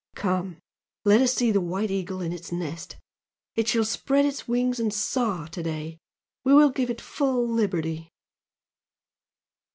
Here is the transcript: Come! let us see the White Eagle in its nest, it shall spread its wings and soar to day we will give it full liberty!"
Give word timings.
Come! 0.15 0.57
let 1.05 1.21
us 1.21 1.31
see 1.35 1.51
the 1.51 1.61
White 1.61 1.91
Eagle 1.91 2.21
in 2.21 2.33
its 2.33 2.51
nest, 2.51 2.97
it 3.53 3.67
shall 3.67 3.85
spread 3.85 4.25
its 4.25 4.47
wings 4.47 4.79
and 4.79 4.91
soar 4.91 5.45
to 5.49 5.61
day 5.61 5.99
we 6.43 6.55
will 6.55 6.71
give 6.71 6.89
it 6.89 6.99
full 6.99 7.47
liberty!" 7.47 8.09